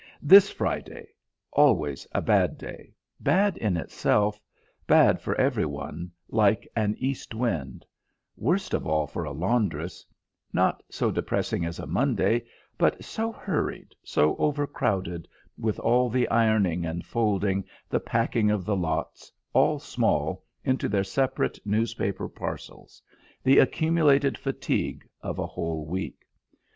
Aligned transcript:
This 0.23 0.49
Friday! 0.49 1.09
Always 1.51 2.07
a 2.11 2.23
bad 2.23 2.57
day, 2.57 2.95
bad 3.19 3.55
in 3.57 3.77
itself, 3.77 4.39
bad 4.87 5.21
for 5.21 5.35
every 5.35 5.67
one, 5.67 6.09
like 6.27 6.67
an 6.75 6.95
east 6.97 7.35
wind; 7.35 7.85
worst 8.35 8.73
of 8.73 8.87
all 8.87 9.05
for 9.05 9.25
a 9.25 9.31
laundress: 9.31 10.03
not 10.51 10.81
so 10.89 11.11
depressing 11.11 11.65
as 11.65 11.77
a 11.77 11.85
Monday, 11.85 12.43
but 12.79 13.03
so 13.03 13.31
hurried, 13.31 13.93
so 14.03 14.35
overcrowded, 14.37 15.27
with 15.55 15.77
all 15.79 16.09
the 16.09 16.27
ironing 16.29 16.83
and 16.83 17.05
folding, 17.05 17.63
the 17.87 17.99
packing 17.99 18.49
of 18.49 18.65
the 18.65 18.75
lots, 18.75 19.31
all 19.53 19.77
small, 19.77 20.43
into 20.63 20.89
their 20.89 21.03
separate 21.03 21.59
newspaper 21.63 22.27
parcels; 22.27 23.03
the 23.43 23.59
accumulated 23.59 24.35
fatigue 24.35 25.07
of 25.21 25.37
a 25.37 25.45
whole 25.45 25.85
week. 25.85 26.25